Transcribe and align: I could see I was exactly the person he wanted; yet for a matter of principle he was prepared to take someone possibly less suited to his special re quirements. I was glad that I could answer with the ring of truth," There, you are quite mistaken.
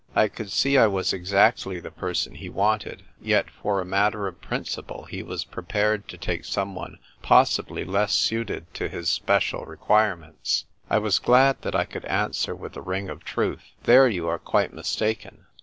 I 0.15 0.29
could 0.29 0.49
see 0.49 0.79
I 0.79 0.87
was 0.87 1.13
exactly 1.13 1.79
the 1.79 1.91
person 1.91 2.33
he 2.33 2.49
wanted; 2.49 3.03
yet 3.21 3.51
for 3.51 3.79
a 3.79 3.85
matter 3.85 4.25
of 4.25 4.41
principle 4.41 5.03
he 5.03 5.21
was 5.21 5.43
prepared 5.43 6.07
to 6.07 6.17
take 6.17 6.43
someone 6.43 6.97
possibly 7.21 7.85
less 7.85 8.11
suited 8.15 8.73
to 8.73 8.89
his 8.89 9.09
special 9.09 9.63
re 9.63 9.77
quirements. 9.77 10.63
I 10.89 10.97
was 10.97 11.19
glad 11.19 11.61
that 11.61 11.75
I 11.75 11.85
could 11.85 12.05
answer 12.05 12.55
with 12.55 12.73
the 12.73 12.81
ring 12.81 13.09
of 13.09 13.23
truth," 13.23 13.61
There, 13.83 14.07
you 14.07 14.27
are 14.27 14.39
quite 14.39 14.73
mistaken. 14.73 15.45